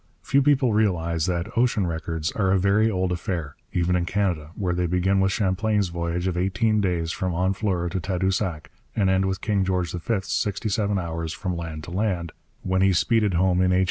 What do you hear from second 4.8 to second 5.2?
begin